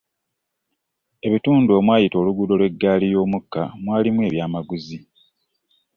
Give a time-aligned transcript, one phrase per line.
[1.27, 4.97] Ebitundu omwayita oluguudo lw'eggaali y'omukka mwalimu ebyamaguzi.